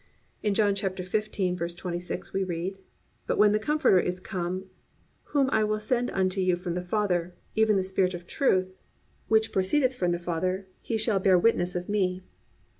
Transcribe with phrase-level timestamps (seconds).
[0.23, 2.79] "+ In John 15:26 we read:
[3.27, 4.65] +"But when the Comforter is come,
[5.25, 8.73] whom I will send unto you from the Father, even the Spirit of Truth,
[9.27, 12.23] which proceedeth from the Father, he shall bear witness of me."